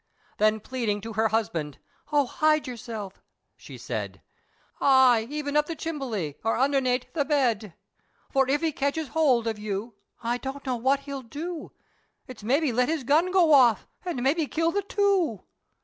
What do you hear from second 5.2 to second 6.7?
even up the chimbledy, or